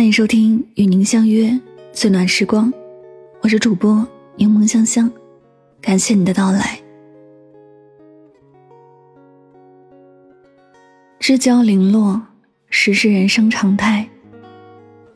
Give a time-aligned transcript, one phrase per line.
[0.00, 1.60] 欢迎收听与您相约
[1.92, 2.72] 最暖时光，
[3.42, 5.12] 我是主播柠檬香香，
[5.78, 6.80] 感谢你的到来。
[11.18, 12.18] 知交零落，
[12.70, 14.08] 实是人生常态。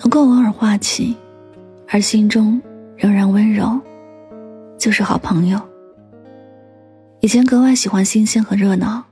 [0.00, 1.16] 能够偶尔话起，
[1.86, 2.60] 而心中
[2.96, 3.80] 仍然温柔，
[4.76, 5.60] 就是好朋友。
[7.20, 9.04] 以前格外喜欢新鲜和热闹，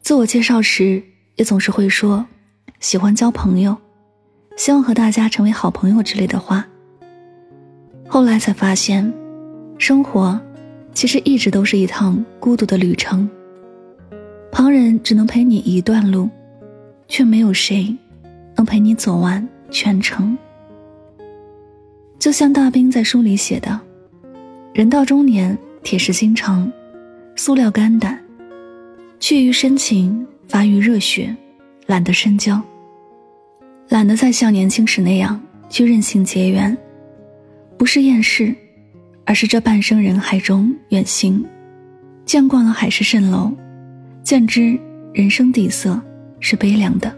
[0.00, 1.02] 自我介绍时
[1.34, 2.24] 也总是会说
[2.80, 3.76] 喜欢交朋友。
[4.56, 6.66] 希望和大家成为好朋友之类的话。
[8.08, 9.12] 后来才发现，
[9.78, 10.40] 生活
[10.94, 13.28] 其实一直都是一趟孤独的旅程。
[14.50, 16.30] 旁人只能陪你一段路，
[17.06, 17.94] 却没有谁
[18.56, 20.36] 能陪你走完全程。
[22.18, 23.78] 就像大兵在书里写的
[24.72, 26.72] ：“人到中年，铁石心肠，
[27.36, 28.18] 塑料肝胆，
[29.20, 31.36] 去于深情，发于热血，
[31.86, 32.60] 懒得深交。”
[33.88, 36.76] 懒得再像年轻时那样去任性结缘，
[37.78, 38.54] 不是厌世，
[39.24, 41.44] 而是这半生人海中远行，
[42.24, 43.52] 见惯了海市蜃楼，
[44.22, 44.78] 见知
[45.12, 46.00] 人生底色
[46.40, 47.16] 是悲凉的。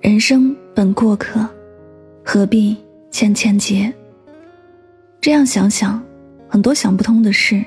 [0.00, 1.48] 人生本过客，
[2.24, 2.76] 何必
[3.10, 3.92] 千千结？
[5.20, 6.02] 这样想想，
[6.48, 7.64] 很多想不通的事，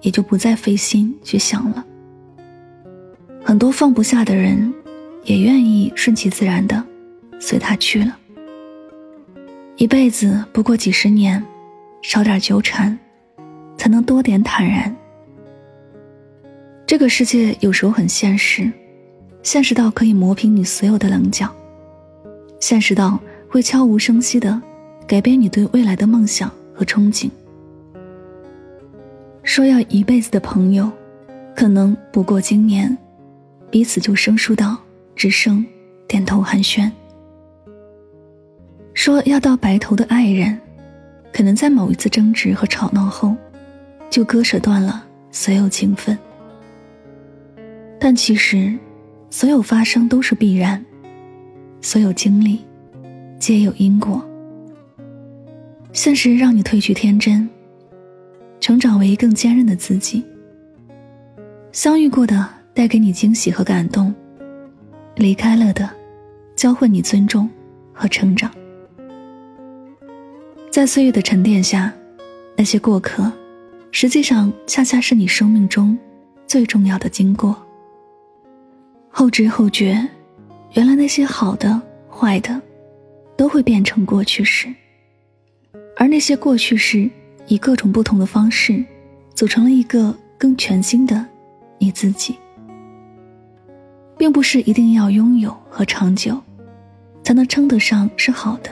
[0.00, 1.84] 也就不再费心去想了。
[3.44, 4.72] 很多放不下的人，
[5.24, 6.82] 也愿意顺其自然的。
[7.40, 8.16] 随他去了。
[9.76, 11.42] 一辈子不过几十年，
[12.02, 12.98] 少点纠缠，
[13.76, 14.94] 才能多点坦然。
[16.86, 18.70] 这个世界有时候很现实，
[19.42, 21.52] 现实到可以磨平你所有的棱角，
[22.60, 24.60] 现实到会悄无声息的
[25.06, 27.28] 改变你对未来的梦想和憧憬。
[29.42, 30.90] 说要一辈子的朋友，
[31.54, 32.96] 可能不过今年，
[33.70, 34.76] 彼此就生疏到
[35.14, 35.64] 只剩
[36.08, 36.90] 点头寒暄。
[39.06, 40.58] 说要到白头的爱人，
[41.32, 43.36] 可能在某一次争执和吵闹后，
[44.10, 46.18] 就割舍断了所有情分。
[48.00, 48.76] 但其实，
[49.30, 50.84] 所有发生都是必然，
[51.80, 52.64] 所有经历
[53.38, 54.20] 皆有因果。
[55.92, 57.48] 现实让你褪去天真，
[58.58, 60.24] 成长为更坚韧的自己。
[61.70, 62.44] 相遇过的
[62.74, 64.12] 带给你惊喜和感动，
[65.14, 65.88] 离开了的，
[66.56, 67.48] 教会你尊重
[67.92, 68.50] 和成长。
[70.76, 71.90] 在岁月的沉淀下，
[72.54, 73.32] 那些过客，
[73.92, 75.98] 实际上恰恰是你生命中
[76.46, 77.56] 最重要的经过。
[79.08, 80.06] 后知后觉，
[80.74, 82.60] 原来那些好的、坏的，
[83.38, 84.68] 都会变成过去式。
[85.96, 87.08] 而那些过去式，
[87.46, 88.84] 以各种不同的方式，
[89.34, 91.24] 组成了一个更全新的
[91.78, 92.36] 你自己。
[94.18, 96.38] 并不是一定要拥有和长久，
[97.22, 98.70] 才能称得上是好的。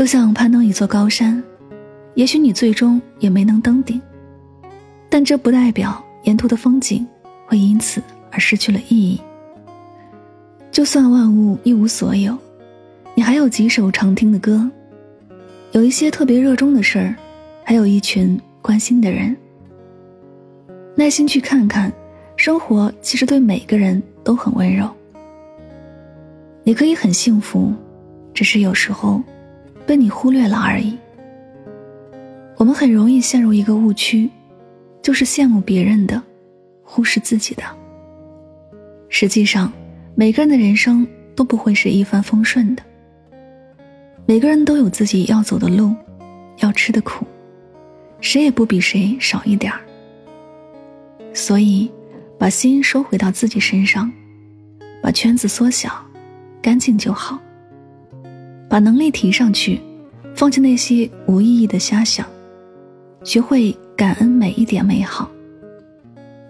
[0.00, 1.44] 就像攀登一座高山，
[2.14, 4.00] 也许你最终也没能登顶，
[5.10, 7.06] 但这不代表沿途的风景
[7.46, 8.02] 会因此
[8.32, 9.20] 而失去了意义。
[10.72, 12.34] 就算万物一无所有，
[13.14, 14.66] 你还有几首常听的歌，
[15.72, 17.14] 有一些特别热衷的事儿，
[17.62, 19.36] 还有一群关心的人。
[20.94, 21.92] 耐心去看看，
[22.36, 24.88] 生活其实对每个人都很温柔。
[26.64, 27.70] 你可以很幸福，
[28.32, 29.22] 只是有时候。
[29.86, 30.96] 被你忽略了而已。
[32.56, 34.30] 我们很容易陷入一个误区，
[35.02, 36.22] 就是羡慕别人的，
[36.82, 37.62] 忽视自己的。
[39.08, 39.72] 实际上，
[40.14, 42.82] 每个人的人生都不会是一帆风顺的。
[44.26, 45.94] 每个人都有自己要走的路，
[46.58, 47.26] 要吃的苦，
[48.20, 49.80] 谁也不比谁少一点儿。
[51.32, 51.90] 所以，
[52.38, 54.12] 把心收回到自己身上，
[55.02, 55.90] 把圈子缩小，
[56.60, 57.38] 干净就好。
[58.70, 59.80] 把能力提上去，
[60.32, 62.24] 放弃那些无意义的瞎想，
[63.24, 65.28] 学会感恩每一点美好。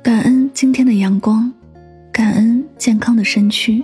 [0.02, 1.50] 感恩今天的阳光，
[2.12, 3.82] 感恩健康的身躯，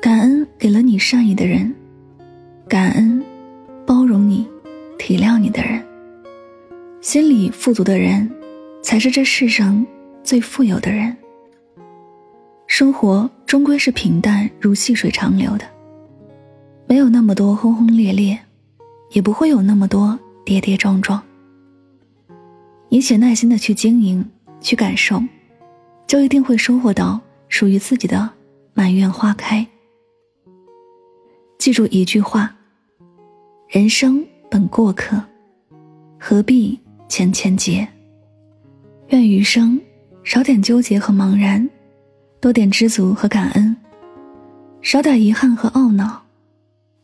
[0.00, 1.74] 感恩给了你善意的人，
[2.68, 3.20] 感恩
[3.84, 4.46] 包容你、
[4.96, 5.84] 体谅你的人。
[7.00, 8.30] 心里富足的人，
[8.80, 9.84] 才是这世上
[10.22, 11.16] 最富有的人。
[12.68, 15.73] 生活终归是平淡如细水长流的。
[16.86, 18.38] 没有那么多轰轰烈烈，
[19.12, 21.22] 也不会有那么多跌跌撞撞。
[22.88, 24.24] 你且耐心的去经营，
[24.60, 25.22] 去感受，
[26.06, 28.30] 就一定会收获到属于自己的
[28.72, 29.66] 满院花开。
[31.58, 32.54] 记住一句话：
[33.68, 35.20] 人生本过客，
[36.20, 36.78] 何必
[37.08, 37.88] 千千结？
[39.08, 39.80] 愿余生
[40.22, 41.68] 少点纠结和茫然，
[42.40, 43.74] 多点知足和感恩。
[44.82, 46.23] 少点遗憾和懊恼，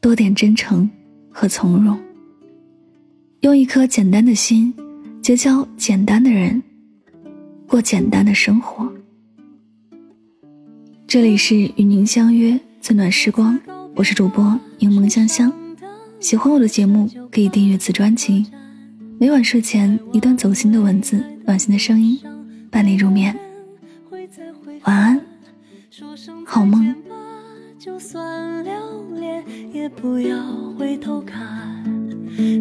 [0.01, 0.89] 多点真诚
[1.31, 1.99] 和从容。
[3.41, 4.73] 用一颗简单的心，
[5.21, 6.63] 结交简单的人，
[7.67, 8.91] 过简单的生活。
[11.07, 13.61] 这里是与您相约最暖时光，
[13.95, 15.53] 我是主播柠檬香香。
[16.19, 18.47] 喜欢我的节目，可以订阅此专辑。
[19.19, 22.19] 每晚睡前，一段走心的文字，暖心的声音，
[22.71, 23.39] 伴你入眠。
[24.85, 25.21] 晚安，
[26.47, 26.95] 好梦。
[29.81, 30.37] 也不要
[30.79, 31.43] 回头看，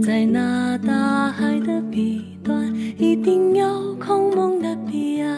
[0.01, 5.37] 在那大海的彼端，一定有空梦的彼岸。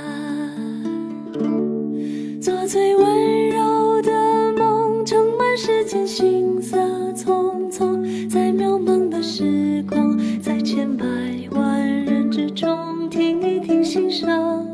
[2.40, 6.78] 做最温柔的梦，盛满世间行色
[7.14, 11.04] 匆匆，在渺茫的时光，在千百
[11.50, 14.68] 万人之中，听一听心声，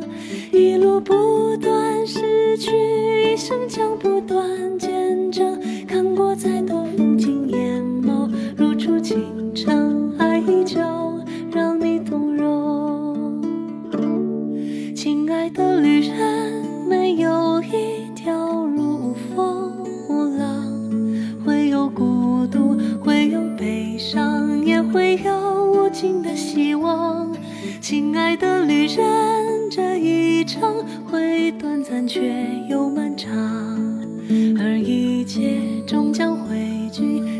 [0.51, 4.45] 一路不断失去，一生将不断。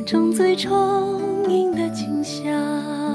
[0.08, 3.07] 中最充盈的景象。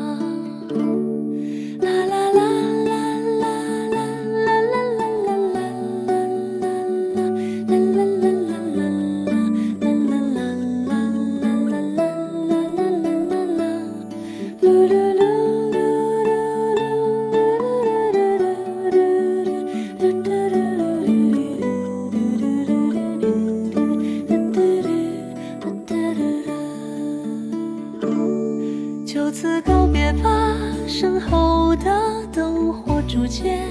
[31.02, 31.90] 身后的
[32.32, 33.66] 灯火逐渐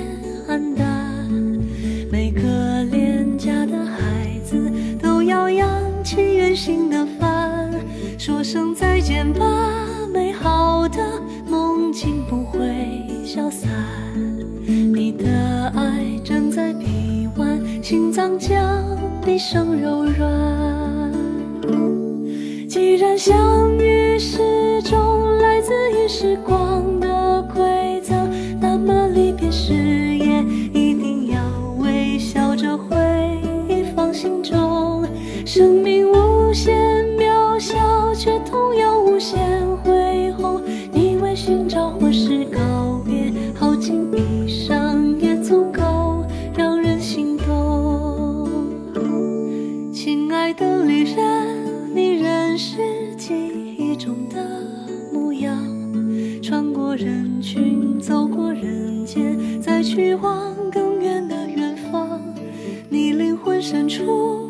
[0.50, 0.86] 暗淡，
[2.12, 4.70] 每个恋家的孩子
[5.02, 5.66] 都要扬
[6.04, 7.72] 起远行的帆，
[8.20, 9.46] 说声再见吧，
[10.14, 12.68] 美好的梦境不会
[13.24, 13.70] 消散。
[14.68, 18.62] 你的爱正在臂弯，心脏将
[19.26, 21.14] 毕生柔软。
[22.68, 26.84] 既然相遇始终来自于时光
[52.58, 53.34] 是记
[53.78, 54.38] 忆中的
[55.14, 55.58] 模样，
[56.42, 56.92] 穿过。
[56.94, 62.22] 人群走过人间，再去往更远的远方。
[62.90, 64.41] 你灵魂深处